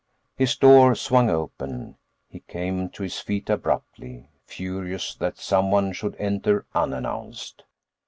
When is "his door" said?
0.35-0.95